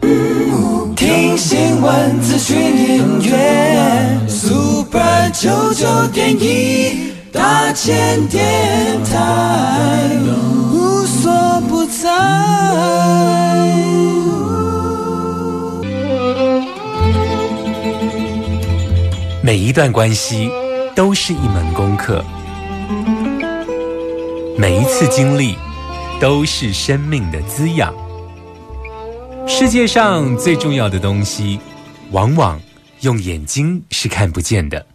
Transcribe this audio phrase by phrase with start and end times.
[0.00, 10.10] 听新闻、资讯、音乐，Super 九九点一大千电台，
[10.72, 12.08] 无所不在。
[19.42, 20.48] 每一段关系
[20.94, 22.24] 都是一门功课，
[24.56, 25.56] 每一次经历
[26.20, 27.92] 都是生命的滋养。
[29.48, 31.58] 世界上最重要的东西，
[32.10, 32.60] 往往
[33.00, 34.86] 用眼睛是看不见的。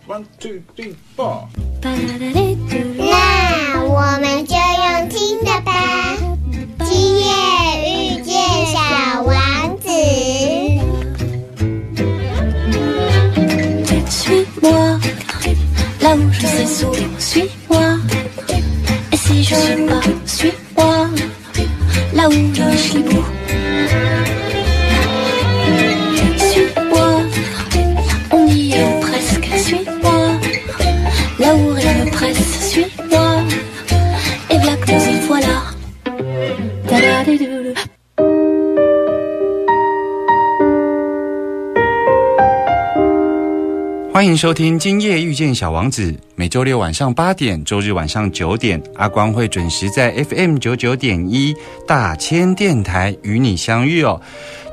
[44.44, 51.56] 收听《今夜遇见小王子》，每周六晚上八点，周日晚上九点，阿光会准时在 FM 九九点一
[51.88, 54.20] 大千电台与你相遇哦。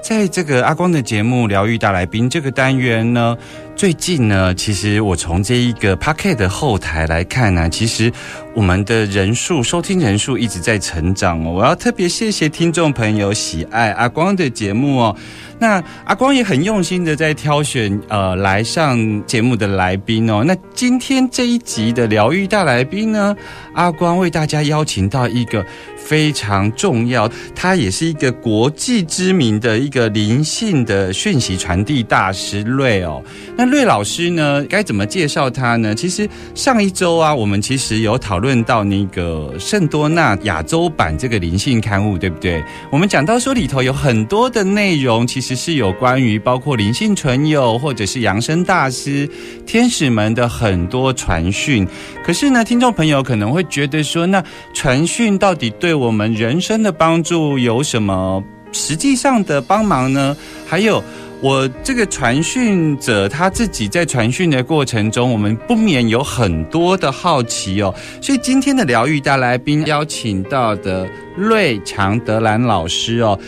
[0.02, 3.38] 在这个阿光的节目《疗愈大来宾》这个单元呢，
[3.80, 8.12] 最近呢，其实我从这一个 p a k e t 的后台来看呢，其实
[8.54, 11.50] 我们的人数收听人数一直在成长哦。
[11.50, 15.16] 我要特别谢谢听众朋友喜爱阿光的节目哦。
[15.58, 20.44] 那阿光也很用心的在挑选呃来上节目的来宾哦。
[20.46, 23.34] 那今天这一集的疗愈大来宾呢，
[23.72, 25.64] 阿光为大家邀请到一个。
[26.10, 33.22] 非常重要，他也是一个国际知名的一个灵性的讯息传递大师瑞哦。
[33.56, 35.94] 那瑞老师呢，该怎么介绍他呢？
[35.94, 42.60] 其实上一周啊，我们其实有讨论到那个圣多纳亚洲版这个灵性刊物，对不对？
[42.90, 49.30] 我们讲到说里头有很多的内容，其实是有关于包括灵性存有或者是扬声大师、
[49.64, 51.86] 天使们的很多传讯。
[52.24, 54.42] 可是呢，听众朋友可能会觉得说，那
[54.74, 55.99] 传讯到底对？
[56.00, 60.34] 我们人生的帮助有什么实际上的帮忙呢？
[60.66, 61.02] 还有，
[61.42, 67.94] 我这个传讯者他自己在传讯的过程中，我们不免有很多的好奇哦。
[68.22, 71.06] 所以今天的疗愈大来宾邀请到的
[71.36, 73.38] 瑞强德兰老师哦。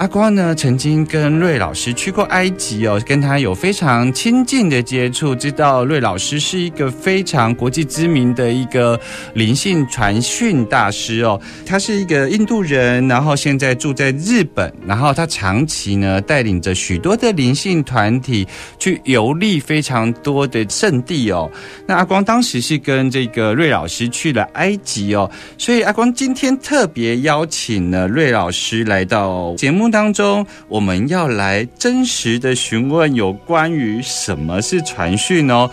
[0.00, 8.98] 阿光呢，曾经跟瑞老师去过埃及哦，跟他有非常亲近的接触，知道瑞老师是一个非常国际知名的一个
[9.34, 11.38] 灵性传讯大师哦。
[11.66, 21.50] 他是一个印度人，然后现在住在日本，然后他长期呢带领着许多的灵性团体去游历非常多的圣地哦。
[21.86, 29.89] 那阿光当时是跟这个瑞老师去了埃及哦，所以阿光今天特别邀请了瑞老师来到节目。
[29.90, 35.70] 当中，我们要来真实的询问有关于什么是传讯哦。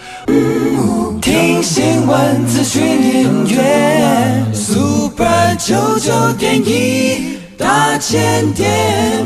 [1.21, 8.69] 听新闻、资讯、音乐，Super 九九点一大千电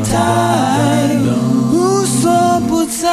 [0.03, 1.09] 台，
[1.72, 3.09] 无所不在。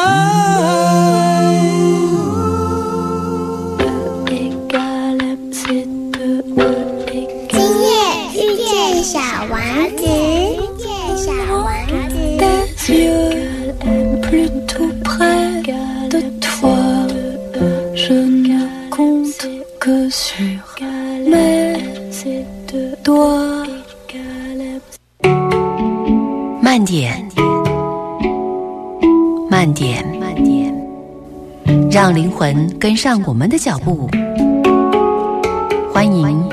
[26.62, 27.28] 慢点，
[29.50, 30.72] 慢点，慢点，
[31.90, 34.08] 让灵魂跟上我们的脚步。
[35.92, 36.48] 欢迎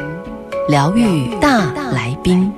[0.67, 2.51] 疗愈大来宾。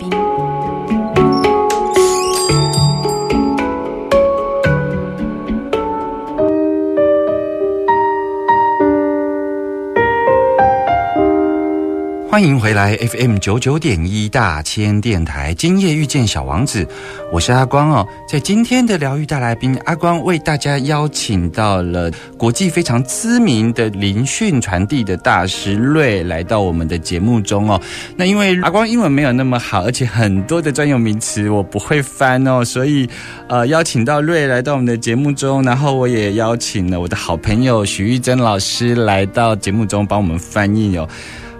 [12.37, 16.87] 欢迎回来 FM 九九点一大千电台，今夜遇见小王子，
[17.33, 18.07] 我是阿光哦。
[18.29, 27.81] 在今天的疗愈大来宾，阿光为大家邀请到了国际非常知名的灵讯传递的大师瑞来到我们的节目中哦。
[28.15, 33.09] 那因为阿光英文没有那么好，而且很多的专有名词我不会翻哦，所以
[33.49, 41.09] 呃邀请到瑞来到我们的节目中，然后我也邀请了我的好朋友徐玉珍老师来到节目中帮我们翻译哦。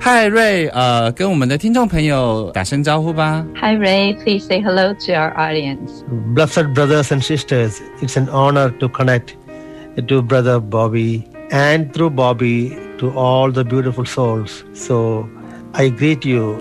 [0.01, 3.47] 嗨，瑞，呃，跟我们的听众朋友打声招呼吧。
[3.55, 4.17] Hi, Ray.
[4.17, 6.03] Please say hello to our audience.
[6.35, 9.35] Blessed brothers and sisters, it's an honor to connect
[10.09, 14.65] to Brother Bobby and through Bobby to all the beautiful souls.
[14.75, 15.29] So
[15.73, 16.57] I greet you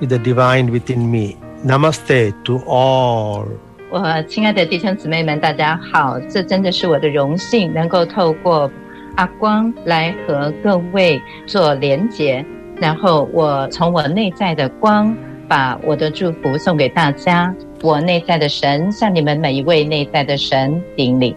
[0.00, 1.36] with the divine within me.
[1.64, 3.44] Namaste to all.
[3.90, 6.18] 我亲爱的弟兄姊妹们，大家好！
[6.28, 8.70] 这真的是我的荣幸，能够透过
[9.16, 12.44] 阿光来和各位做连结。
[12.81, 15.15] 然后我从我内在的光，
[15.47, 17.53] 把我的祝福送给大家。
[17.83, 21.35] 我内在的神向你们每一位内在的神顶礼。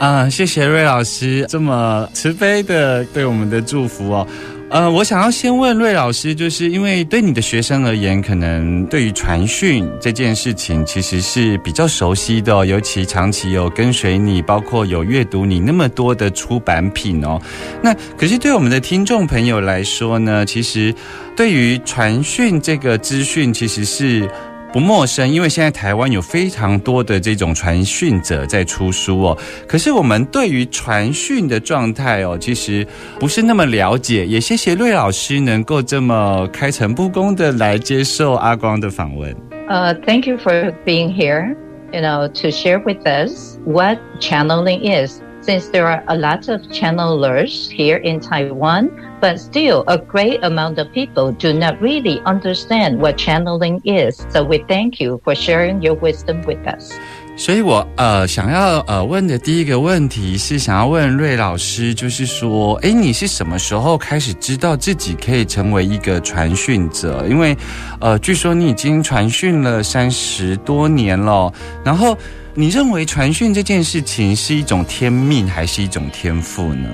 [0.00, 4.26] 啊，谢谢瑞老师这么慈悲的对我们的祝福哦。
[4.70, 17.40] 呃，我想要先问瑞老师，就是因为对你的学生而言，可能对于传讯这件事情其实是比较熟悉的，尤其长期有跟随你，包括有阅读你那么多的出版品哦。
[17.82, 20.94] 那可是对我们的听众朋友来说呢，其实
[21.34, 24.30] 对于传讯这个资讯，其实是。
[24.72, 29.38] 不陌生，因为现在台湾有非常多的这种传讯者在出书哦。
[29.66, 32.86] 可是我们对于传讯的状态哦，其实
[33.18, 34.24] 不是那么了解。
[34.24, 39.34] 也谢谢瑞老师能够这么开诚布公的来接受阿光的访问。
[39.68, 41.56] 呃，Thank you for being here.
[41.92, 45.20] You know, to share with us what channeling is.
[45.50, 49.18] Since there are a lot of channelers here in Taiwan.
[49.20, 54.24] But still, a great amount of people do not really understand what channeling is.
[54.28, 56.96] So we thank you for sharing your wisdom with us.
[57.40, 67.26] 所以，我呃想要呃问的第一个问题是，想要问瑞老师，就是说，哎，你是什么时候开始知道自己可以成为一个传讯者？
[67.30, 67.56] 因为，
[67.98, 71.50] 呃，据说你已经传讯了三十多年了。
[71.82, 72.14] 然后，
[72.52, 76.90] 你认为传讯这件事情是一种天命，还是一种天赋呢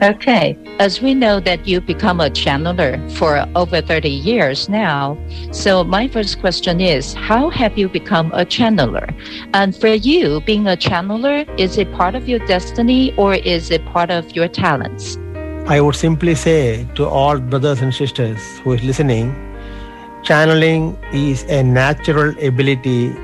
[0.00, 5.18] ？Okay, as we know that you become a channeler for over 30 years now,
[5.50, 9.12] so my first question is how have you become a channeler?
[9.54, 13.84] And for you, being a channeler, is it part of your destiny or is it
[13.86, 15.18] part of your talents?
[15.66, 19.34] I would simply say to all brothers and sisters who is listening,
[20.22, 23.14] channeling is a natural ability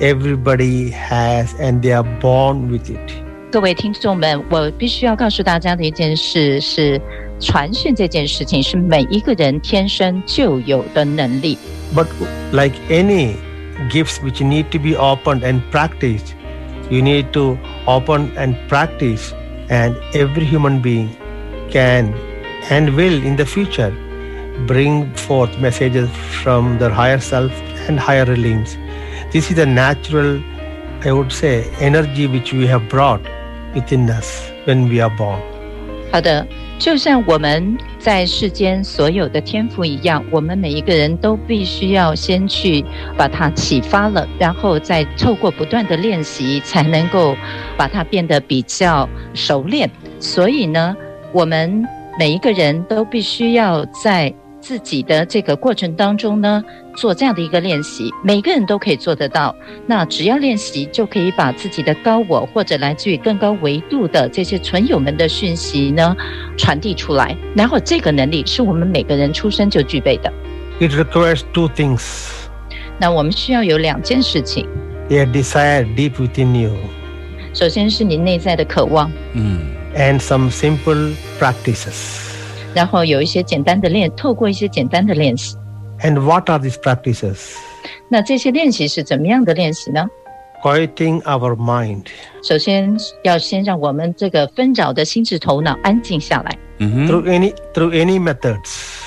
[0.00, 3.23] everybody has and they are born with it.
[3.53, 7.01] 各位听众们，我必须要告诉大家的一件事是，
[7.39, 11.57] 传讯这件事情是每一个人天生就有的能力。
[11.95, 12.07] But
[12.51, 13.35] like any
[13.89, 16.33] gifts which need to be opened and practiced,
[16.91, 19.31] you need to open and practice,
[19.67, 21.09] and every human being
[21.71, 22.13] can
[22.69, 23.91] and will in the future
[24.67, 26.07] bring forth messages
[26.43, 27.51] from their higher self
[27.87, 28.77] and higher realms.
[29.31, 30.39] This is a natural,
[31.03, 33.21] I would say, energy which we have brought
[33.74, 35.38] within us when we are born.
[36.12, 36.46] 好的，
[36.78, 42.84] 就像我们在世间所有的天赋一样，我们每一个人都必须要先去
[43.16, 47.34] 把它启发了，然后再透过不断的练习，才能够
[47.76, 49.90] 把它变得比较熟练。
[50.20, 50.96] 所以呢，
[51.32, 51.84] 我们
[52.16, 54.32] 每一个人都必须要在
[54.64, 56.64] 自己的这个过程当中呢。
[56.96, 59.54] 做这样的一个练习，每个人都可以做得到。
[59.84, 66.16] 那只要练习，就可以把自己的高我或者来自于更高维度的这些存友们的讯息呢
[66.56, 67.36] 传递出来。
[67.56, 70.32] 然后这个能力是我们每个人出生就具备的。
[70.78, 72.30] It requires two things.
[73.00, 74.68] 那我们需要有两件事情。
[75.10, 76.70] A desire deep within you.
[77.52, 79.10] 首先是你内在的渴望。
[79.34, 79.58] 嗯。
[79.96, 82.33] And some simple practices.
[82.74, 85.56] 然后有一些简单的练，透过一些简单的练习。
[86.00, 87.54] And what are these practices?
[88.08, 90.06] 那这些练习是怎么样的练习呢
[90.62, 92.06] ？Quieting our mind.
[92.42, 96.58] 首先要先让我们这个纷扰的心智头脑安静下来。
[96.78, 98.98] Mm Through any through any methods.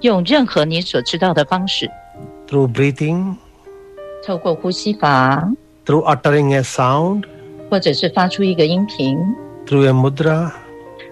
[0.00, 1.90] 用任何你所知道的方式。
[2.48, 3.36] Through breathing.
[4.26, 5.52] 透过呼吸法。
[5.84, 7.24] Through uttering a sound.
[7.70, 9.18] 或者是发出一个音频。
[9.66, 10.50] Through a mudra.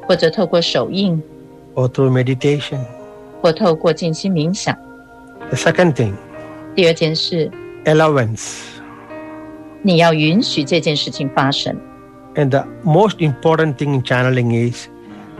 [0.06, 1.22] 或者透过手印。
[1.77, 2.79] Or through meditation.
[3.41, 4.77] 或透过静心冥想。
[5.49, 6.13] The second thing，
[6.75, 7.51] 第二件事，
[7.85, 8.59] allowance，
[9.81, 11.75] 你要允许这件事情发生。
[12.35, 14.87] And the most important thing in channeling is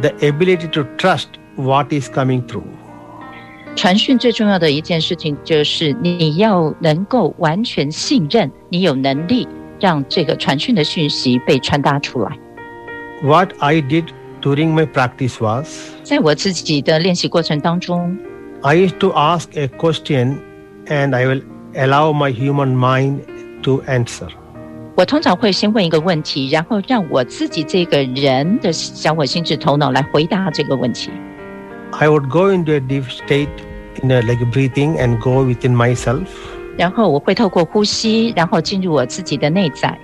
[0.02, 2.64] the ability to trust what is coming through。
[3.76, 9.48] 传讯最重要的一件事情就是你要能够完全信任，你有能力
[9.80, 12.38] 让这个传讯的讯息被传达出来。
[13.24, 14.10] What I did
[14.42, 18.18] during my practice was 在我自己的练习过程当中，
[18.62, 20.38] I used to ask a question
[20.88, 21.42] and I will
[21.76, 23.22] allow my human mind
[23.64, 24.28] to answer.
[24.96, 31.10] 我通常会先问一个问题，然后让我自己这个人的小我心智头脑来回答这个问题。
[31.92, 33.50] I would go into a deep state
[34.02, 36.28] in a, like breathing and go within myself.
[36.78, 39.98] 然后我会透过呼吸，然后进入我自己的内在，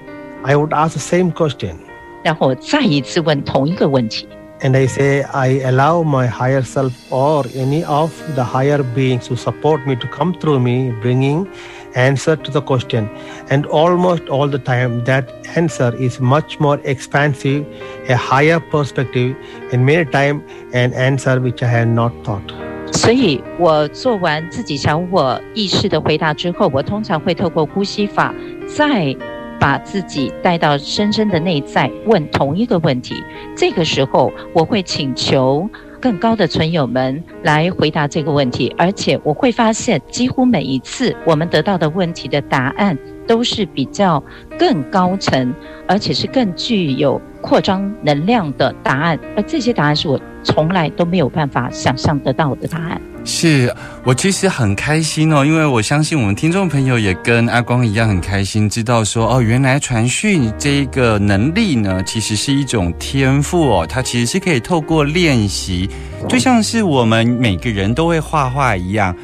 [0.44, 1.76] I would ask the same question
[2.24, 4.28] 然后我再一次问同一个问题。
[4.62, 9.38] and I say, I allow my higher self or any of the higher beings to
[9.38, 11.48] support me to come through me, bringing
[11.96, 13.08] answer to the question.
[13.50, 17.66] And almost all the time, that answer is much more expansive,
[18.10, 19.36] a higher perspective,
[19.72, 22.54] and many time an answer which I had not thought.
[22.92, 28.34] 所以我做完自己小我意识的回答之后，我通常会透过呼吸法，
[28.68, 29.16] 再
[29.59, 33.15] 把自己带到深深的内在，问同一个问题。
[33.57, 35.69] 这个时候，我会请求
[36.01, 44.23] 更高的存友们来回答这个问题，而且我会发现，几乎每一次我们得到的问题的答案都是比较
[44.59, 45.55] 更高层，
[45.87, 53.01] 而且是更具有扩张能量的答案，而这些答案是我从来都没有办法想象得到的答案。
[53.27, 65.89] 是我其实很开心哦，因为我相信我们听众朋友也跟阿光一样很开心，知道说哦，原来传讯这一个能力呢，其实是一种天赋哦，它其实是可以透过练习，
[66.29, 69.17] 就像是我们每个人都会画画一样，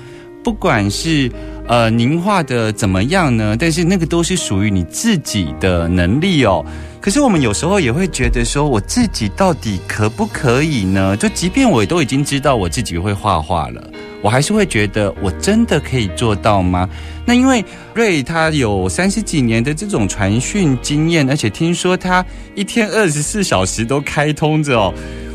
[0.43, 1.31] 不管是
[1.67, 6.65] 呃您画的怎么样呢，但是那个都是属于你自己的能力哦。
[7.01, 11.17] 可是我们有时候也会觉得说，我自己到底可不可以呢？
[11.17, 16.87] 就即便我都已经知道我自己会画画了，我还是会觉得我真的可以做到吗？
[17.25, 24.93] 那因为瑞他有三十几年的这种传讯经验，而且听说他一天二十四小时都开通着哦。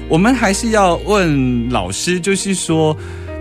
[0.08, 2.96] 我们还是要问老师，就是说，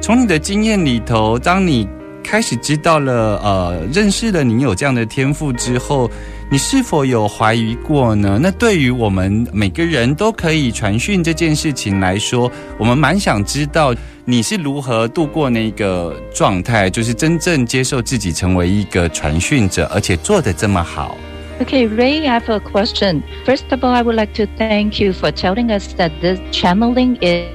[0.05, 1.89] 从你的经验里头，当你
[2.23, 6.11] 开始知道了，呃，认识了你有这样的天赋之后，
[6.51, 8.39] 你是否有怀疑过呢？
[8.39, 13.95] 那对于我们每个人都可以传讯这件事情来说，我们蛮想知道
[14.27, 21.17] 你是如何度过那个状态，就是真正接受自己成为一个传讯者，而且做得这么好。
[21.61, 23.23] Okay, Ray, I have a question.
[23.47, 27.17] First of all, I would like to thank you for telling us that this channeling
[27.23, 27.49] is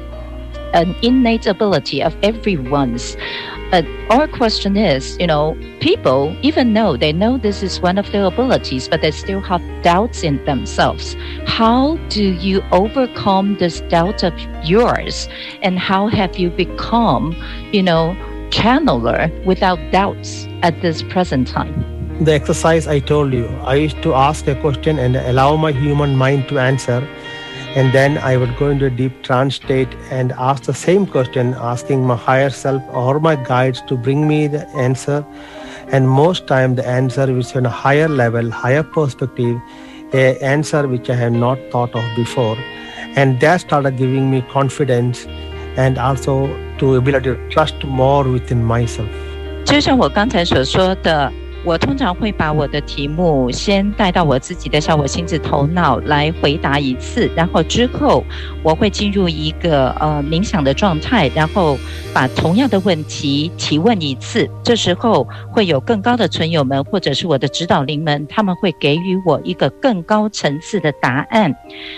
[0.73, 3.17] an innate ability of everyone's.
[4.09, 8.25] Our question is, you know, people even know they know this is one of their
[8.25, 11.15] abilities, but they still have doubts in themselves.
[11.45, 14.33] How do you overcome this doubt of
[14.63, 15.29] yours?
[15.61, 17.35] And how have you become,
[17.71, 18.15] you know,
[18.49, 21.85] channeler without doubts at this present time?
[22.25, 26.15] The exercise I told you, I used to ask a question and allow my human
[26.15, 27.07] mind to answer.
[27.76, 31.54] And then I would go into a deep trance state and ask the same question,
[31.54, 35.24] asking my higher self or my guides to bring me the answer.
[35.88, 39.60] And most time the answer is on a higher level, higher perspective,
[40.12, 42.56] a answer which I have not thought of before.
[43.16, 45.26] And that started giving me confidence
[45.76, 46.46] and also
[46.78, 49.08] to ability to trust more within myself.
[49.64, 51.32] 就像我刚才所说的，
[51.65, 58.23] 我通常会把我的题目先带到我自己的小我心智头脑来回答一次，然后之后
[58.63, 61.77] 我会进入一个呃冥想的状态，然后
[62.13, 64.49] 把同样的问题提问一次。
[64.63, 71.53] 这时候会有更高的存友们或者是我的指导灵们，他们会给予我一个更高层次的答案。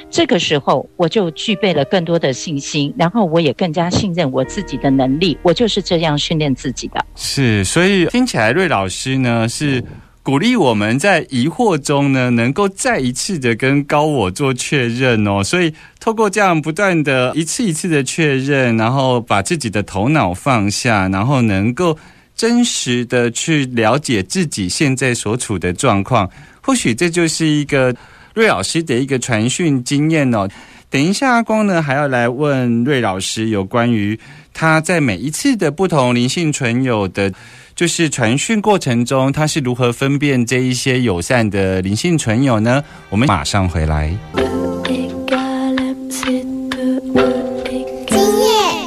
[0.10, 5.38] 这个时候我就具备了更多的信心，然后我也更加信任我自己的能力。
[5.44, 7.06] 我就是这样训练自己的。
[7.16, 9.84] 是，所以听起来瑞老师呢是
[10.24, 15.44] 鼓励我们在疑惑中呢，能够再一次的跟高我做确认哦。
[15.44, 21.98] 所以透过这样不断的一次一次的确认，然后把自己的头脑放下，然后能够
[22.36, 26.30] 真实的去了解自己现在所处的状况。
[26.62, 27.94] 或许这就是一个
[28.36, 30.48] 瑞老师的一个传讯经验哦。
[30.92, 34.20] 等一下，阿光呢还要来问瑞老师有关于
[34.54, 37.34] 他在每一次的不同灵性存有的，
[37.82, 42.84] 就是传讯过程中，他是如何分辨这一些友善的灵性存有呢？
[43.10, 44.16] 我们马上回来。
[44.36, 44.44] 今夜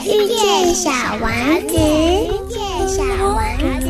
[0.06, 1.28] 遇见小王
[1.66, 3.44] 子，遇见小王
[3.80, 3.88] 子。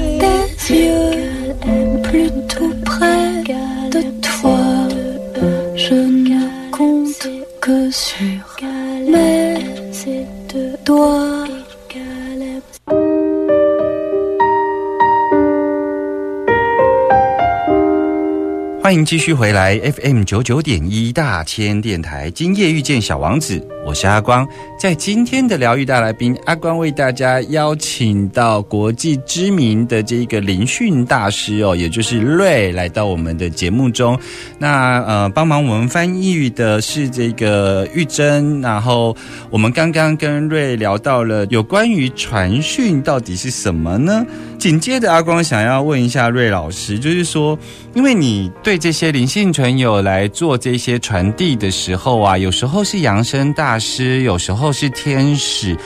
[18.84, 24.46] 欢迎继续回来 FM 九九点一大千电台，今夜遇见小王子，我是阿光。
[24.78, 34.20] 在今天的疗愈大来宾，阿光为大家邀请到国际知名的这个灵讯大师哦，也就是瑞来到我们的节目中。
[34.58, 38.60] 那呃，帮忙我们翻译的是这个玉珍。
[38.60, 39.16] 然后
[39.48, 44.26] 我们刚刚跟瑞聊到了有关于传讯到底是什么呢？
[44.64, 47.58] 紧接着阿光想要问一下瑞老师，就是说，
[47.92, 55.76] 因为你对这些灵性存友来做这些传递的时候啊，有时候是扬声大师，有时候是天使。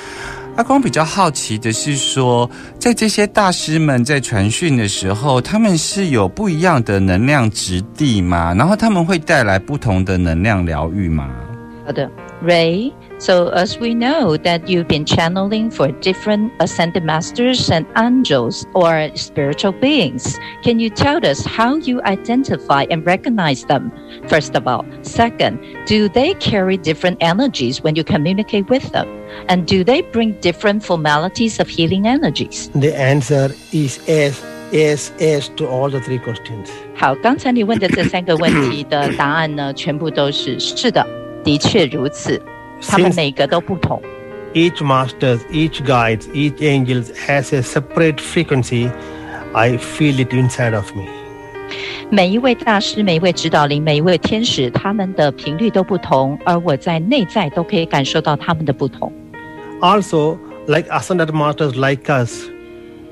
[0.55, 8.55] 阿光比较好奇的是说，在这些大师们在传讯的时候，他们是有不一样的能量质地吗？
[8.57, 11.29] 然后他们会带来不同的能量疗愈吗？
[11.85, 12.09] 好的
[12.42, 19.10] ，Ray。So, as we know that you've been channeling for different ascended masters and angels or
[19.16, 23.94] spiritual beings, can you tell us how you identify and recognize them?
[24.28, 24.84] First of all.
[25.04, 29.08] Second, do they carry different energies when you communicate with them?
[29.48, 32.70] And do they bring different formalities of healing energies?
[32.76, 34.44] The answer is yes,
[34.74, 36.68] yes, yes to all the three questions.
[36.94, 41.06] 好，刚才你问的这三个问题的答案呢，全部都是是的，
[41.48, 42.42] 的确如此。
[42.86, 44.02] 他们每个都不同。
[44.54, 48.92] Each master, each guide, each angel has a separate frequency.
[49.54, 51.06] I feel it inside of me.
[52.10, 59.12] 每一位大师、每一位指导灵、每一位天使，他们的频率都不同，而我在内在都可以感受到他们的不同。
[59.80, 62.48] Also, like ascended masters like us,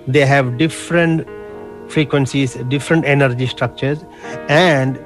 [0.07, 1.25] they have different
[1.89, 3.99] frequencies, different energy structures,
[4.47, 4.97] and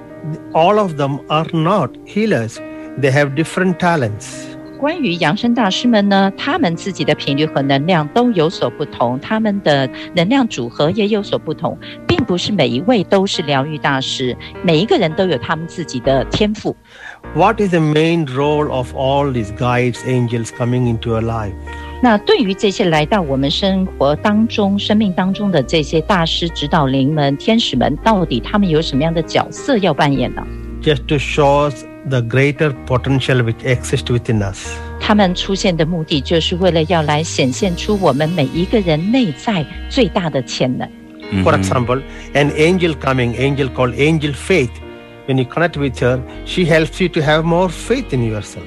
[0.53, 2.57] all of them are not healers.
[3.01, 4.43] They have different talents.
[4.77, 16.75] 关于扬声大师们呢，他们自己的频率和能量都有所不同，他们的能量组合也有所不同，并不是每一位都是疗愈大师，每一个人都有他们自己的天赋。
[17.33, 21.53] What is the main role of all these guides, angels coming into your life?
[22.01, 30.45] 那对于这些来到我们生活当中、生命当中的这些大师、指导灵们、天使们，到底他们有什么样的角色要扮演呢？
[30.83, 34.67] Just to show us the greater potential which exists within us.
[34.99, 40.89] 他们出现的目的就是为了要来显现出我们每一个人内在最大的潜能。
[41.43, 42.01] For example,
[42.33, 44.69] an angel coming, angel called Angel Faith.
[45.27, 48.63] When you connect with her, she helps you to have more faith in yourself.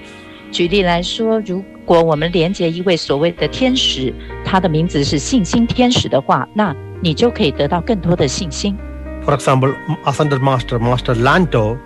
[0.50, 4.12] 举例来说，如果我们连接一位所谓的天使，
[4.44, 8.76] 他的名字是信心天使的话，那你就可以得到更多的信心。
[9.24, 11.76] For example, Ascended Master, Master Lanto,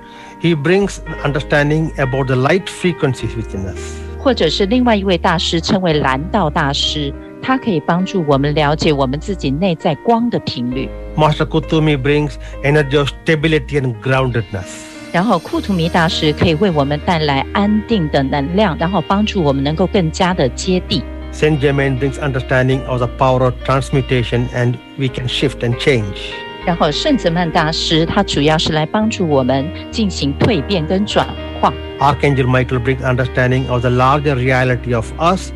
[0.41, 4.01] he brings understanding about the light frequencies within us.
[4.19, 10.89] 或者是另外一位大师称为蓝道大师，他可以帮助我们了解我们自己内在光的频率。
[11.17, 14.91] Master Kutumi brings energy of stability and groundedness.
[15.13, 21.03] 然后库图米大师可以为我们带来安定的能量，然后帮助我们能够更加的接地。
[21.33, 26.33] Saint Germain brings understanding of the power of transmutation, and we can shift and change.
[26.68, 31.26] 然后圣泽曼大师他主要是来帮助我们进行蜕变跟转
[31.62, 31.74] 化。
[31.98, 35.54] Archangel Michael brings understanding of the larger reality of us,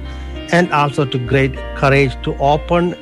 [0.51, 2.95] and also to great courage to open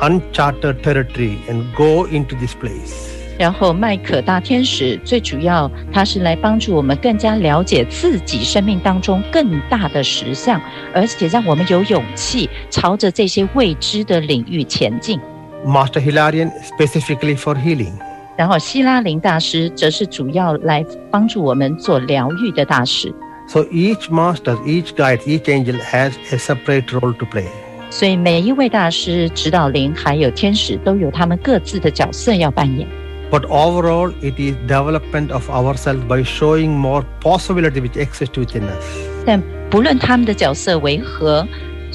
[0.00, 3.14] uncharted territory and go into this place.
[3.38, 10.60] 然后麦可大天使最主要，他是来帮助我们更加了解自己生命当中更大的实相，
[10.92, 15.20] 而且让我们有勇气朝着这些未知的领域前进。
[15.65, 17.93] Master Hilarion specifically for healing.
[18.35, 23.13] 然后希拉林大师则是主要来帮助我们做疗愈的大师。
[23.47, 27.47] So each master, each guide, each angel has a separate role to play.
[27.89, 32.87] 所以每一位大师、指导灵还有天使都有他们各自的角色要扮演。
[33.29, 38.83] But overall, it is development of ourselves by showing more possibility which exists within us.
[39.25, 41.47] 但不论他们的角色为何，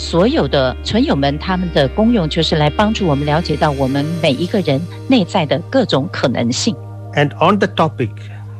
[0.03, 6.75] 所有的存友们他们的功用就是来帮助我们了解到我们每一个人内在的各种可能性。
[7.15, 8.11] And on the topic,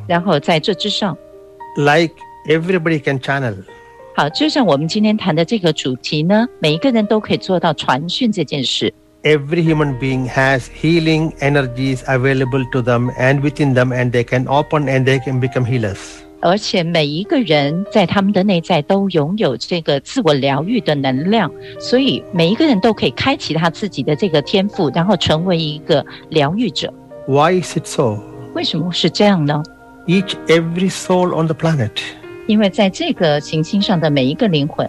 [0.07, 1.17] 然后在这之上，
[1.77, 2.13] like
[2.47, 3.55] everybody can channel,
[4.15, 8.93] 好，就像我们今天谈的这个主题呢，每一个人都可以做到传讯这件事。
[9.23, 14.47] every human being has healing energies available to them and within them, and they can
[14.47, 16.22] open and they can become healers.
[16.44, 26.92] 而且每一个人在他们的内在都拥有这个自我疗愈的能量，所以每一个人都可以开启他自己的这个天赋，然后成为一个疗愈者。
[27.26, 28.18] Why is it so?
[28.54, 29.62] 为什么是这样呢
[30.06, 31.92] ？Each, every soul on the planet
[32.46, 34.86] 因为在这个行星上的每一个灵魂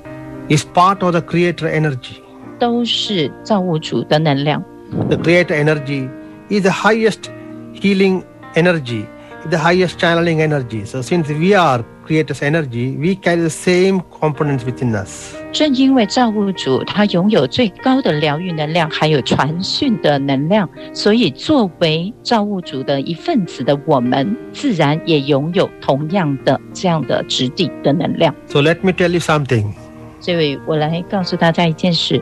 [0.50, 2.18] is part of the creator energy.
[2.60, 4.62] 都是造物主的能量
[5.08, 6.10] ，The creator energy
[6.50, 7.30] is the highest
[7.74, 8.24] healing
[8.56, 9.06] energy
[9.50, 10.86] the highest channeling energy.
[10.86, 15.36] So since we are creator's energy, we carry the same components within us.
[15.52, 28.36] 正因为造物主他拥有最高的疗愈能量，还有传讯的能量，所以作为造物主的一份子的我们，自然也拥有同样的这样的质地的能量。
[28.48, 29.72] So let me tell you something.
[30.20, 32.22] 这位我来告诉大家一件事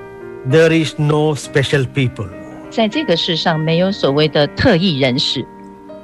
[0.49, 2.27] ：There is no special people.
[2.69, 5.45] 在这个世上，没有所谓的特异人士，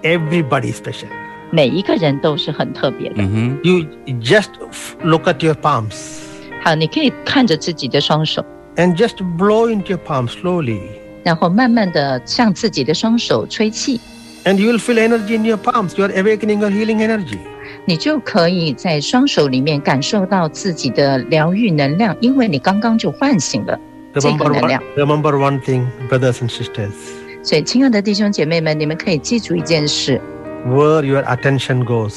[0.02, 1.08] Everybody is special.
[1.50, 3.16] 每一个人都是很特别的。
[3.18, 3.84] 嗯 You
[4.20, 6.20] just f- look at your palms
[6.62, 8.44] 好，你可以看着自己的双手，
[8.76, 10.80] and just blow into your palms slowly.
[11.22, 14.00] 然后慢慢的向自己的双手吹气，
[14.44, 15.96] And you will feel energy in your palms.
[15.96, 17.38] You are awakening your healing energy.
[17.86, 23.78] 你就可以在双手里面感受到自己的疗愈能量，因为你刚刚就唤醒了。
[24.14, 24.82] Remember 这个能 one, 量。
[24.96, 26.92] remember one thing, brothers and sisters.
[27.49, 30.21] 所以，亲爱的弟兄姐妹们，你们可以记住一件事
[30.67, 32.13] ：Where your attention goes,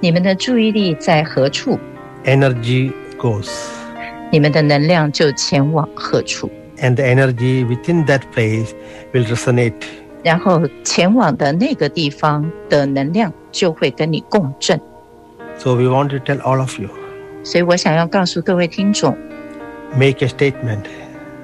[0.00, 1.78] 你们的注意力在何处
[2.26, 3.48] ，energy goes.
[4.30, 6.50] 你们的能量就前往何处。
[6.76, 8.72] And the energy within that place
[9.14, 9.72] will resonate.
[10.22, 14.78] 然后前往的那个地方的能量就会跟你共振。
[15.56, 16.90] So we want to tell all of you
[17.42, 19.16] 所以我想要告诉各位听众
[19.94, 20.82] ，make a statement.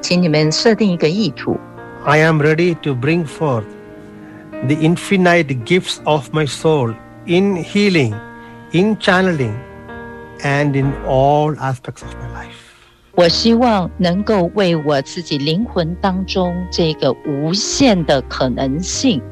[0.03, 1.59] 请你们设定一个意图，
[2.04, 3.64] I am ready to bring forth
[4.66, 6.92] the infinite gifts of my soul
[7.26, 8.12] in healing,
[8.72, 9.54] in channeling,
[10.42, 12.56] and in all aspects of my life.
[13.14, 19.22] 我希望能够为我自己灵魂当中这个无限的可能性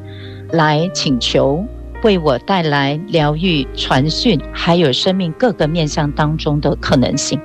[0.52, 1.64] 来请求，
[2.04, 7.40] 为我带来疗愈、传讯，还有生命各个面向当中的可能性。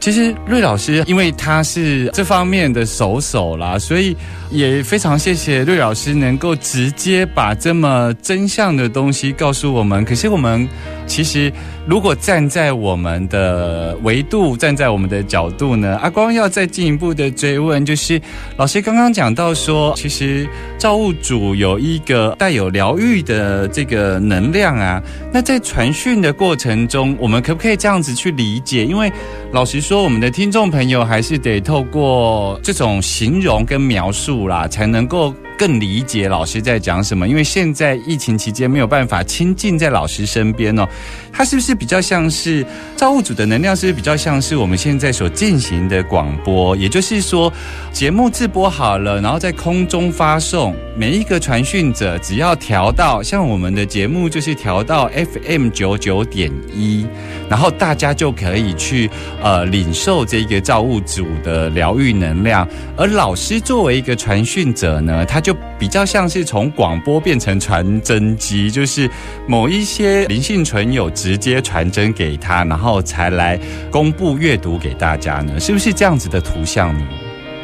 [0.00, 4.16] 其实瑞老师，因为他是这方面的首手啦，所以
[4.52, 10.04] 也非常谢谢瑞老师能够直接把这么真相的东西告诉我们。
[10.04, 10.68] 可是我们
[11.06, 11.50] 其实
[11.86, 18.20] 如果站在我们的维度，站在我们的角度呢，阿光要再进一步的追问，就是
[18.58, 28.84] 老师刚刚讲到说，其实造物主有一个带有疗愈的这个能量啊，那在传讯的过程中，我们可不可以这样子去理解？
[28.84, 29.10] 因为
[29.50, 37.28] 老实说，我们的听众朋友还是得透过这种形容跟描述啦，才能够更理解老师在讲什么。
[37.28, 40.84] 因为现在疫情期间没有办法亲近在老师身边哦，
[41.32, 43.76] 它是不是比较像是造物主的能量？
[43.76, 46.74] 是不是比较像是我们现在所进行的广播？
[46.74, 47.52] 也就是说，
[47.92, 57.06] 节目自播好了，然后在空中发送，每一个传讯者只要调到像我们的节目就是调到 FM 九九点一，
[57.48, 59.08] 然后大家就可以去
[59.40, 62.68] 呃领受这个造物主的疗愈能量。
[62.96, 69.07] 而老师作为一个传讯者呢，他就比较像是从广播变成传真机，就是
[69.47, 73.59] 某一些灵性存有直接传真给他，然后才来
[73.91, 77.05] 公布阅读给大家呢，是不是这样子的图像呢？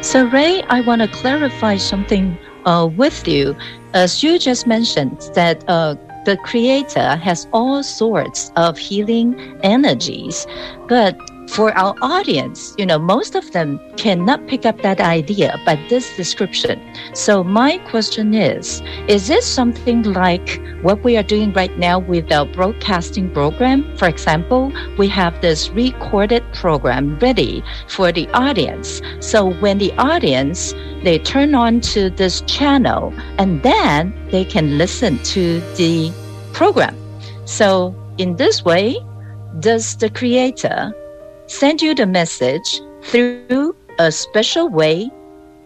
[0.02, 3.56] So Ray, I want to clarify something uh, with you.
[3.92, 10.44] As you just mentioned, that uh, the Creator has all sorts of healing energies,
[10.86, 11.16] but
[11.49, 16.15] for our audience, you know, most of them cannot pick up that idea by this
[16.15, 16.79] description.
[17.13, 22.31] So my question is, is this something like what we are doing right now with
[22.31, 23.97] our broadcasting program?
[23.97, 29.01] For example, we have this recorded program ready for the audience.
[29.19, 35.17] So when the audience they turn on to this channel and then they can listen
[35.23, 36.11] to the
[36.53, 36.95] program.
[37.45, 38.97] So in this way,
[39.59, 40.93] does the creator
[41.48, 45.10] send you the message through a special way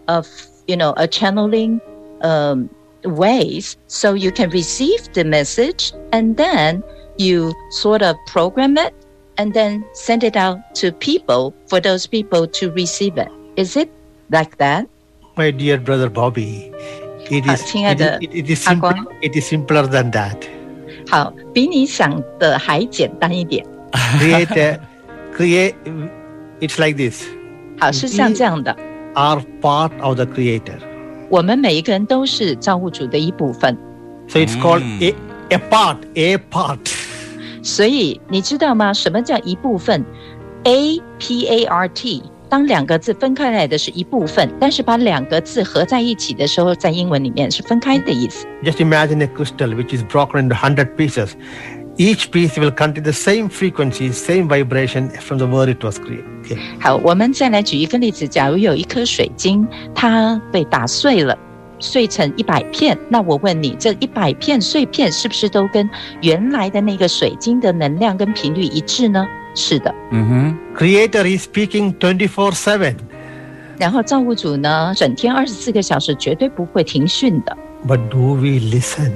[0.07, 0.27] of
[0.67, 1.79] you know a channeling
[2.21, 2.69] um,
[3.03, 6.83] ways so you can receive the message and then
[7.17, 8.93] you sort of program it
[9.37, 13.89] and then send it out to people for those people to receive it is it
[14.29, 14.87] like that
[15.37, 16.69] My dear brother Bobby,
[17.31, 19.05] it is, 好，亲爱的 it is, it is 阿 simpler, 光。
[19.21, 20.35] it is simpler than that.
[21.07, 23.65] 好，比你想的还简单一点。
[24.19, 24.79] Create a,
[25.35, 25.73] create,
[26.59, 27.23] it's like this.
[27.79, 28.75] 好，是像这样的，
[29.15, 30.79] Are part of the creator.
[31.29, 33.77] 我们每一个人都是造物主的一部分，
[34.27, 35.03] So it's called Mm.
[35.03, 35.15] a,
[35.49, 36.79] a part, a part.
[37.61, 38.93] 所以你知道吗？
[38.93, 40.03] 什么叫一部分？
[40.63, 42.23] A P A R T。
[42.49, 48.47] 当两个字分开来的是一部分，但是把两个字合在一起的时候，在英文里面是分开的意思。
[48.63, 51.33] Just imagine a crystal which is broken into 100 pieces.
[51.96, 56.24] Each piece will contain the same frequency, same vibration from the word it was created.
[56.42, 56.58] Okay.
[56.80, 61.38] 好，我们再来举一个例子，假如有一颗水晶，它被打碎了，
[61.78, 65.88] 碎成一百片，那我问你，这一百片碎片是不是都跟
[66.20, 69.24] 原来的那个水晶的能量跟频率一致呢？
[69.54, 69.94] 是的。
[70.10, 72.96] 嗯哼，Creator is speaking twenty four seven.
[73.78, 77.56] 然后造物主呢，整天二十四个小时绝对不会停训的。
[77.86, 79.12] But do we listen?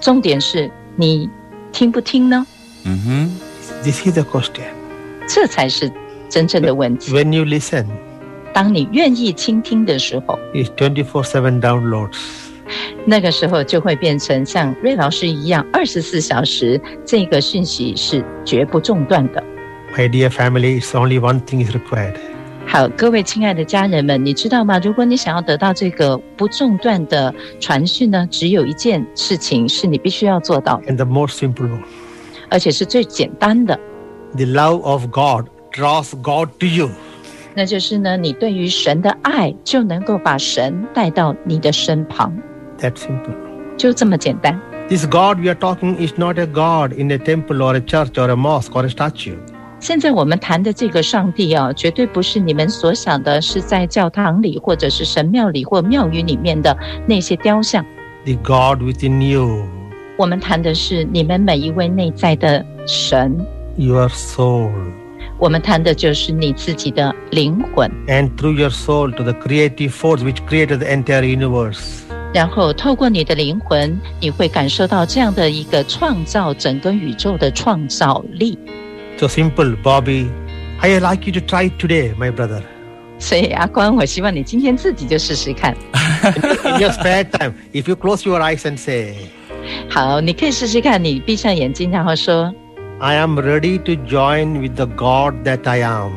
[0.00, 1.28] 重点是你
[1.72, 2.46] 听不听呢？
[2.84, 3.30] 嗯哼
[3.82, 4.66] ，This is the question.
[5.26, 5.90] 这才是
[6.28, 7.12] 真正的问题。
[7.12, 7.86] When you listen,
[8.52, 12.18] 当你愿意倾听的时候，，It's twenty-four-seven downloads.
[13.04, 19.42] 那个时候就会变成像瑞老师一样，二十四小时这个讯息是绝不中断的。
[19.96, 22.14] My dear family, it's only one thing is required.
[22.65, 24.77] 好，各位亲爱的家人们，你知道吗？
[24.79, 31.83] 如果你想要得到这个不中断的传讯呢，只有一件事情是你必须要做到的， And the most simple one.
[32.49, 33.79] 而且是最简单的，
[34.35, 36.89] The love of God draws God to you.
[37.55, 42.37] 那就是呢，你对于神的爱就能够把神带到你的身旁，
[42.79, 43.33] That simple.
[43.77, 44.59] 就这么简单。
[44.89, 48.11] This God we are talking is not a God in a temple or a church
[48.13, 49.37] or a mosque or a statue.
[49.81, 56.75] 现在我们谈的这个上帝啊，绝对不是你们所想的，是在教堂里或者是神庙里或庙宇里面的
[57.07, 57.85] 那些雕像。
[58.25, 59.67] The God within you,
[60.17, 63.37] 我们谈的是你们每一位内在的神，
[63.77, 64.71] your soul.
[65.37, 67.87] 我们谈的就是你自己的灵魂。
[68.07, 72.01] And through your soul to the creative force which created the entire universe.
[72.33, 78.57] 然后透过你的灵魂，你会感受到这样的一个创造整个宇宙的创造力。
[79.21, 80.29] So simple, Bobby.
[80.79, 82.61] I like you to try it today, my brother.
[83.19, 85.75] 所以阿光，我希望你今天自己就试试看。
[86.63, 89.15] In your spare time, if you close your eyes and say,
[89.89, 92.53] 好，你可以试试看，你闭上眼睛，然后说，
[92.99, 96.11] I am ready to join with the God that I am.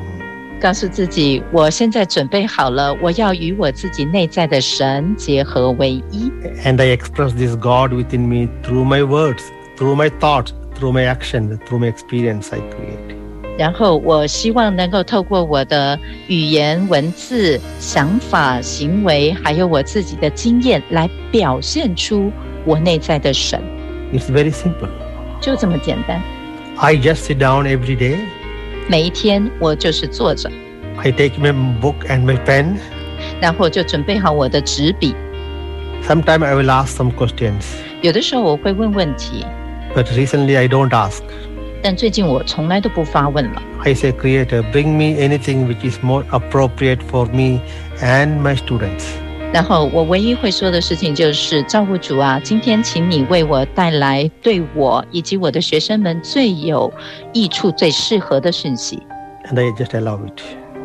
[0.60, 6.30] 告诉自己，我现在准备好了，我要与我自己内在的神结合为一。
[6.62, 9.40] And I express this God within me through my words,
[9.78, 13.16] through my thoughts, through my action, through my experience I create.
[13.58, 22.32] 然后我希望能够透过我的语言、文字、想法、行为，还有我自己的经验，来表现出
[22.64, 23.60] 我内在的神。
[24.14, 24.88] It's very simple.
[25.40, 26.22] 就这么简单。
[26.76, 28.16] I just sit down every day.
[28.88, 30.50] 每一天我就是坐着，
[30.96, 32.76] I take my book and my pen.
[33.40, 35.14] 然后就准备好我的纸笔。
[36.02, 37.64] Sometime I will ask some questions,
[38.00, 39.44] 有的时候我会问问题，
[39.94, 41.22] but recently I don't ask.
[41.82, 43.62] 但最近我从来都不发问了。
[43.84, 47.60] I say, Creator, bring me anything which is more appropriate for me
[48.02, 49.06] and my students.
[49.52, 56.92] 然后我唯一会说的事情就是，造物主啊，今天请你为我带来对我以及我的学生们最有
[57.32, 59.02] 益处、最适合的讯息。
[59.50, 60.40] And I just allow it.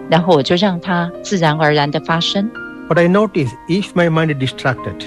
[0.10, 2.50] 然后我就让它自然而然的发生。
[2.88, 5.04] But I notice if my mind is distracted,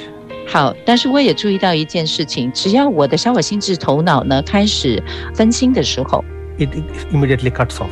[0.48, 5.02] 好，但是我也注意到一件事情，只要我的小我心智头脑呢开始
[5.34, 6.24] 分心的时候
[6.60, 6.70] ，it
[7.12, 7.88] immediately cuts off.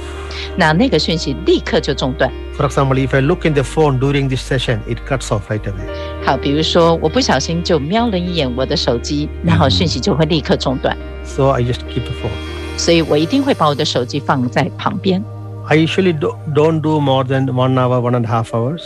[0.58, 2.32] 那那个讯息立刻就中断。
[2.58, 6.26] For example, if I look in the phone during this session, it cuts off right away.
[6.26, 12.78] 好，比如说我不小心就瞄了一眼我的手机，然后讯息就会立刻中断，So I just keep the phone.
[12.78, 15.24] 所以我一定会把我的手机放在旁边。
[15.69, 18.83] I usually do, don't do more than one hour, one and a half hours.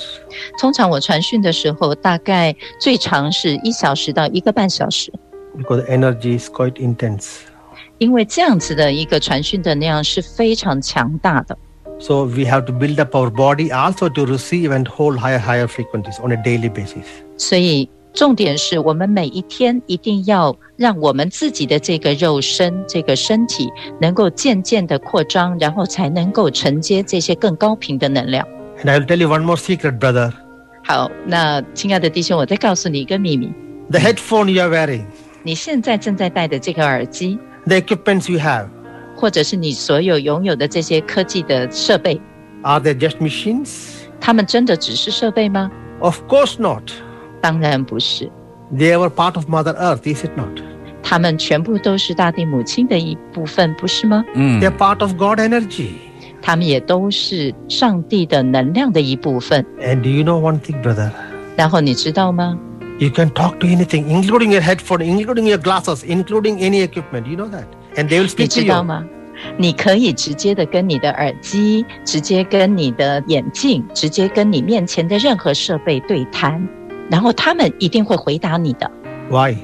[0.59, 5.13] 通常我传讯的时候，大概最长是一小时到一个半小时，
[5.59, 7.41] because the energy is quite intense.
[7.99, 11.59] 因为这样子的一个传讯的量是非常强大的。
[11.99, 15.67] So we have to build up our body also to receive and hold higher, higher
[15.67, 17.05] frequencies on a daily basis.
[17.37, 23.69] 所以 重点是我们每一天一定要让我们自己的这个肉身、这个身体
[24.01, 28.47] 能够渐渐的扩张，然后才能够承接这些更高频的能量。
[28.83, 30.33] And I will tell you one more secret, brother.
[30.83, 33.53] 好，那亲爱的弟兄，我再告诉你一个秘密：
[33.91, 35.05] The headphone you are wearing,
[35.45, 38.67] 你现在正在戴的这个耳机， the equipments you have,
[39.15, 42.21] 或者是你所有拥有的这些科技的设备，
[42.63, 44.01] are they just machines?
[44.21, 45.71] 它们真的只是设备吗？
[46.01, 46.91] Of course not.
[47.45, 48.31] 当然不是，
[48.75, 50.49] They were part of Mother Earth, is it not?
[51.03, 54.25] 它们全部都是大地母亲的一部分，不是吗？
[54.35, 55.93] 嗯 They're part of God energy.
[56.43, 59.65] 它们也都是上帝的能量的一部分。
[59.81, 61.11] And do you know one thing, brother?
[61.57, 62.59] 然后你知道吗？
[62.99, 67.27] You can talk to anything, including your headphone, including your glasses, including any equipment.
[67.27, 67.65] You know that?
[67.97, 68.85] And they will 你 speak to 知道 you.
[68.85, 69.05] 吗？
[69.57, 76.67] 你可以直接的跟你的耳机，直接跟你的眼镜，直接跟你面前的任何设备对谈，
[77.10, 78.90] 然后他们一定会回答你的。
[79.30, 79.56] Why?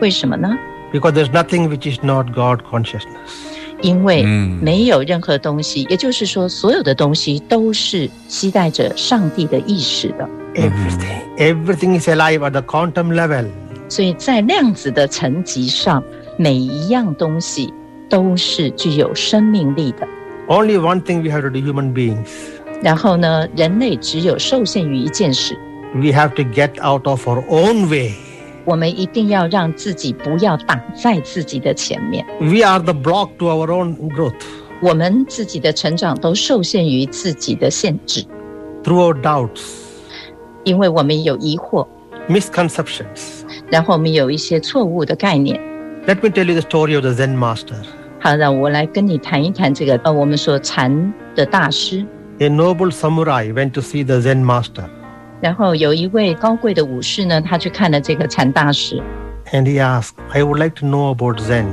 [0.00, 0.56] 为什么呢
[0.92, 3.48] ？Because there's nothing which is not God consciousness.
[3.82, 10.28] 因为嗯没有任何东西，也就是说，所有的东西都是期待着上帝的意识的。
[10.54, 11.36] Everything.
[11.38, 13.46] Everything is alive at the quantum level.
[13.88, 16.02] 所以在量子的层级上，
[16.36, 17.72] 每一样东西
[18.08, 20.06] 都是具有生命力的。
[20.48, 22.28] Only one thing we have to do, human beings.
[22.82, 25.56] 然后呢，人类只有受限于一件事，
[25.95, 28.11] We have to get out of our own way.
[28.65, 32.25] 我们一定要让自己不要挡在自己的前面。
[32.39, 34.33] We are the block to our own growth.
[34.81, 38.25] 我们自己的成长都受限于自己的限制，
[38.83, 39.61] Through our doubts,
[40.63, 41.87] 因为我们有疑惑，
[42.27, 43.43] misconceptions.
[43.69, 45.59] 然后我们有一些错误的概念。
[46.07, 47.75] Let me tell you the story of the Zen master.
[48.19, 52.05] 好，让我来跟你谈一谈这个呃，我们说禅的大师。
[52.39, 54.83] A noble samurai went to see the Zen master
[55.40, 59.02] 然后有一位高贵的武士呢，他去看了这个禅大师
[59.52, 61.66] ，and he asked, I would like to know about Zen.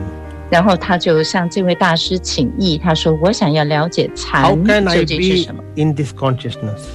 [0.49, 6.85] 然后他就向这位大师请意，他说：“我想要了解禅究竟是什么？in this consciousness?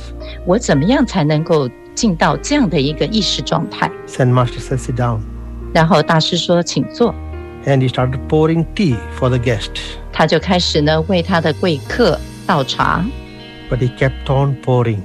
[0.46, 5.20] 我怎么样才能够进到这样的一个意识状态 Zen master said, sit down.
[5.74, 7.14] 然后大师说：“请坐。
[7.66, 9.68] And he started pouring tea for the guest.
[10.10, 13.04] ”他就开始呢为他的贵客倒茶
[13.70, 15.00] ，But he kept on pouring.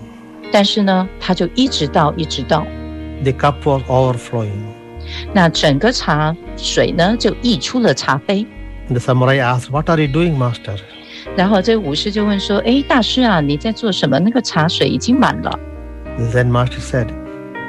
[0.52, 2.64] 但是呢，他就一直倒一直倒，
[3.22, 4.50] The cup was overflowing.
[5.32, 8.46] 那整个茶水呢就溢出了茶杯。
[8.88, 10.76] And the samurai asked, What are you doing, master?
[11.36, 14.18] 然后这个武士就问说：“诶，大师啊，你在做什么？
[14.18, 15.58] 那个茶水已经满了。
[16.18, 17.08] The Zen master said,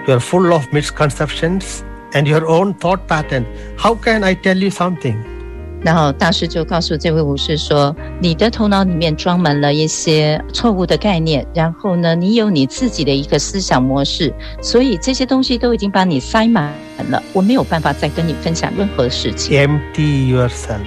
[0.08, 1.82] You are full of misconceptions
[2.14, 3.46] and your own thought pattern.
[3.78, 5.37] How can I tell you something? ”
[5.83, 16.73] 然后大师就告诉这位武士说：“你的头脑里面装满了一些错误的概念，然后呢，你有你自己的一个思想模式，所以这些东西都已经把你塞满
[17.11, 19.57] 了，我没有办法再跟你分享任何事情。
[19.57, 20.81] Empty yourself.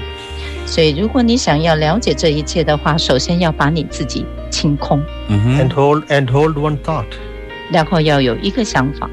[0.66, 7.06] 所以，如果你想要了解这一切的话，首先要把你自己清空，嗯哼 and，hold and hold one thought.
[7.72, 9.10] 然后要有一个想法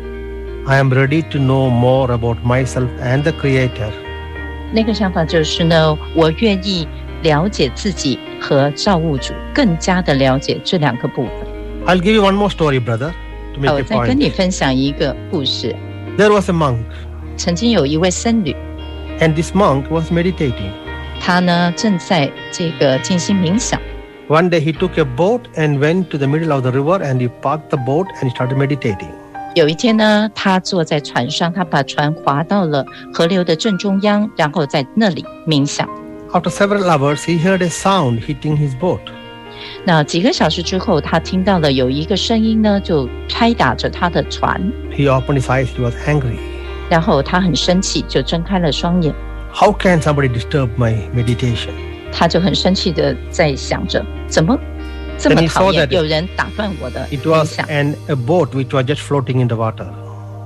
[0.66, 3.90] ，I am ready to know more about myself and the creator.
[4.72, 6.86] 那个想法就是呢，我愿意
[7.22, 11.32] 了解自己和造物主，更加的了解这两个部分。
[11.86, 13.12] I'll give you one more story, brother,
[13.60, 15.74] 我再跟.你分享一个故事。
[16.18, 16.78] There was a monk,
[17.36, 18.54] 曾经有一位僧侣
[19.20, 20.70] ，and this monk was meditating.
[21.20, 23.80] 他呢正在这个进行冥想。
[24.28, 27.30] One day he took a boat and went to the middle of the river and he
[27.40, 29.08] parked the boat and started meditating.
[29.58, 35.88] 有一天呢，他坐在船上，他把船划到了河流的正中央，然后在那里冥想。
[36.30, 39.00] After several hours, he heard a sound hitting his boat.
[39.84, 44.62] 那几个小时之后，他听到了有一个声音呢，就拍打着他的船
[44.96, 46.38] ，He opened his eyes, he was angry.
[46.88, 49.12] 然后他很生气，就睁开了双眼。
[49.52, 51.70] How can somebody disturb my meditation?
[52.12, 54.56] 他就很生气的在想着，怎么
[55.17, 57.65] 这么 Then he 讨 saw 厌 that 有人打断我的 It 冥 was 想？
[57.67, 59.87] an, a boat which was just floating in the water.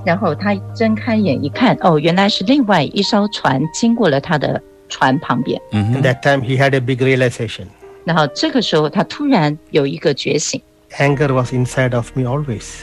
[0.06, 5.60] 然后他睁开眼一看，哦，原来是另外一艘船经过了他的船旁边。
[5.72, 7.66] 嗯 At 哼， that time, he had a big realization.
[8.04, 10.62] 然后这个时候，他突然有一个觉醒，
[10.96, 12.76] Anger was inside of me always.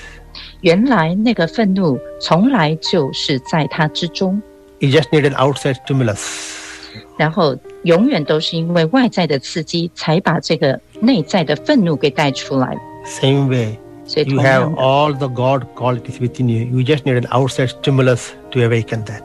[0.62, 4.42] 原来那个愤怒从来就是在他之中，
[4.80, 6.20] He just needed outside stimulus.
[7.18, 12.76] 然后 永远都是因为外在的刺激，才把这个内在的愤怒给带出来。
[13.06, 16.66] Same way, 所以 you 同 have 样的， all the God qualities within you.
[16.66, 19.24] You just need an outside stimulus to awaken that.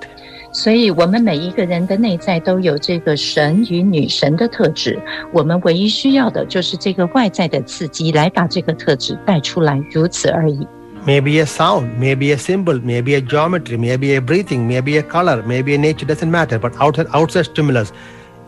[0.53, 4.99] 所以我们每一个人的内在都有这个神与女神的特质，
[5.33, 10.67] 我们唯一需要的就是这个外在的刺激来把这个特质带出来，如此而已。
[11.07, 15.43] Maybe a sound, maybe a symbol, maybe a geometry, maybe a breathing, maybe a color,
[15.47, 16.59] maybe a nature, doesn't matter.
[16.59, 17.91] But outside, outside stimulus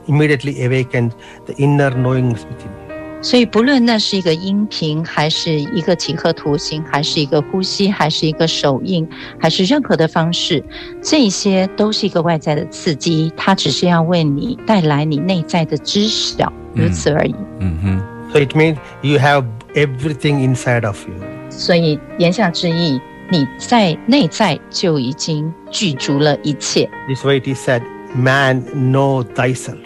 [0.07, 1.12] immediately awakens
[1.46, 2.83] the inner knowingness within you.
[3.25, 10.61] 所以，不论那是一个音频，还是一个几何图形，还是一个呼吸，还是一个手印，还是任何的方式，
[11.01, 17.35] 这些都是一个外在的刺激，它只是要为你带来你内在的知晓，如此而已。
[17.61, 19.44] 嗯哼， So it means you have
[19.75, 21.14] everything inside of you.
[21.48, 26.90] 所以，言下之意，你在内在就已经具足了一切。
[27.06, 27.83] This way it is said,
[28.17, 29.79] man, know thyself.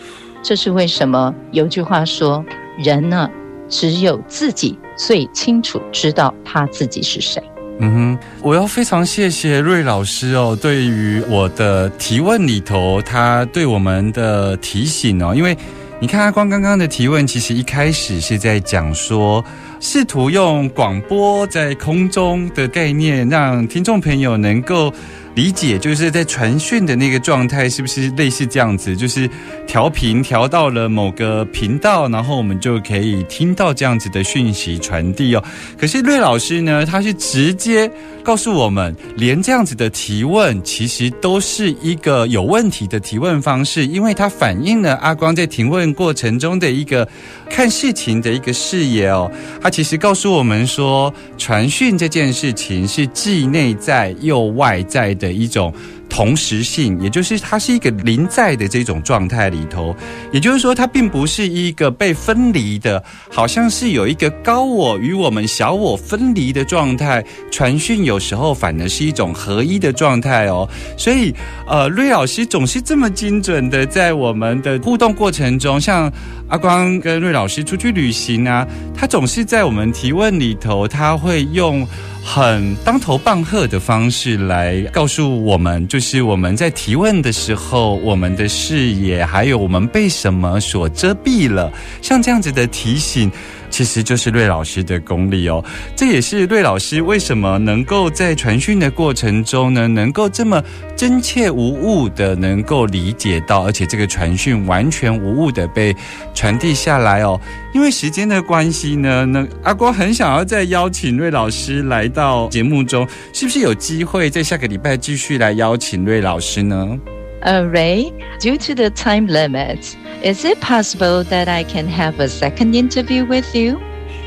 [0.44, 2.44] 这是为什么有句话说，
[2.84, 3.30] 人呢，
[3.70, 7.42] 只有自己最清楚知道他自己是谁。
[7.80, 15.58] 嗯哼，我要非常谢谢瑞老师哦，对于我的提问里头，他对我们的提醒哦，因为
[16.00, 19.44] 你看阿光刚刚的提问，其实一开始是在讲说，
[19.80, 24.94] 试图用广播在空中的概念，让听众朋友能够
[25.34, 28.96] 理解，就是在传讯的那个状态，是不是类似这样子？
[28.96, 29.30] 就是
[29.66, 35.44] 调频调到了某个频道，然后我们就可以听到这样子的讯息传递哦。
[35.78, 37.90] 可是瑞老师呢，他是直接
[38.24, 47.08] 告诉我们，连这样子的提问，其实都是一个有问题的提问方式，因为它反映了阿光在提问过程中的一个
[47.50, 49.32] 看事情的一个视野哦。
[49.62, 55.74] 他其实告诉我们说，传讯这件事情是既内在又外在的一种。
[56.12, 59.95] 同时性，也就是它是一个临在的这种状态里头，
[60.34, 63.01] 也就是说，它并不是一个被分离的，
[63.32, 67.24] 好像是有一个高我与我们小我分离的状态。
[67.49, 70.68] 传讯有时候反而是一种合一的状态哦。
[70.97, 71.34] 所以，
[71.66, 76.12] 呃，瑞老师总是这么精准的在我们的互动过程中，像
[76.49, 81.88] 阿光跟瑞老师出去旅行啊，他总是在我们提问里头，他会用。
[82.24, 91.72] 很当头棒喝的方式来告诉我们，就是我们在提问的时候，我们的视野还有我们被什么所遮蔽了，
[92.02, 93.32] 像这样子的提醒。
[93.72, 95.63] 其实就是瑞老师的功力哦，
[95.95, 100.61] 这也是瑞老师为什么能够在传讯的过程中呢，能够这么
[100.95, 105.95] 真切无误的能够理解到，而且这个传讯完全无误的被
[106.36, 107.39] 传递下来哦。
[107.74, 116.99] 因为时间的关系呢，那阿光很想要再邀请瑞老师来到节目中，是不是有机会在下个礼拜继续来邀请瑞老师呢？
[117.41, 123.79] 呃，Ray，due to the time limits。Is it possible that I can have a second interview with you?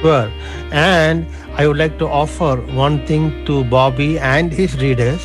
[0.01, 0.29] Sure.
[0.71, 1.25] And
[1.57, 5.19] I would like to offer one thing to Bobby and his readers.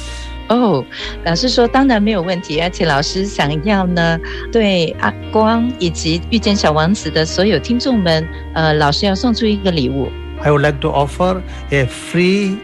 [0.49, 0.85] 哦，
[1.25, 4.19] 老师说当然没有问题，而且老师想要呢，
[4.53, 10.11] 对阿光以及遇见小王子的所有听众们，呃，老师要送出一个礼物。
[10.43, 12.59] I would like to offer a free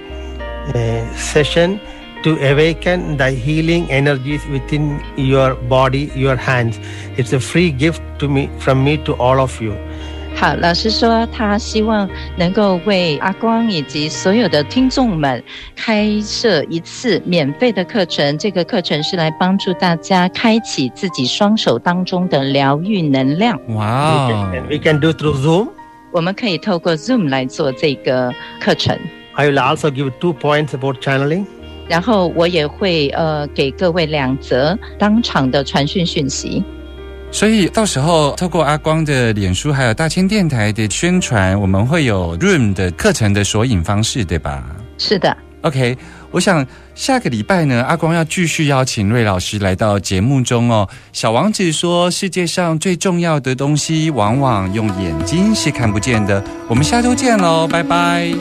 [0.75, 1.79] uh, session
[2.26, 6.80] to awaken the healing energies within your body, your hands.
[7.18, 9.74] It's a free gift to me from me to all of you.
[10.36, 15.42] 好，老师说他希望能够为阿光以及所有的听众们
[15.78, 18.38] 开设一次免费的课程。
[18.38, 23.58] 这个课程是来帮助大家开启自己双手当中的疗愈能量。
[23.76, 25.70] 哇！We can do through Zoom.
[26.12, 28.98] 我们可以透过 Zoom 来做这个课程。
[29.36, 31.46] I will also give two points about channeling.
[31.88, 36.64] 然后我也会呃给各位两则当场的传讯讯息，
[37.32, 44.64] 所以到时候透过阿光的脸书还有大千电台的宣传，我们会有 Room 的课程的索引方式，对吧？
[44.98, 45.36] 是的。
[45.62, 45.98] OK，
[46.30, 46.64] 我想
[46.94, 50.88] 下个礼拜呢，阿光要继续邀请瑞老师来到节目中哦。
[51.12, 56.44] 小王子说，世界上最重要的东西，往往用眼睛是看不见的。
[56.68, 58.36] 我们下周见喽，拜拜。